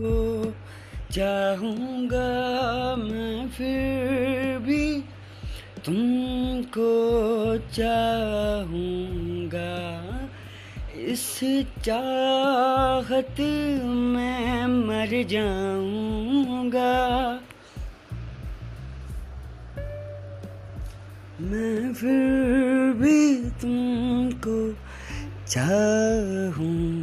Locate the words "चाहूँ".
25.46-26.93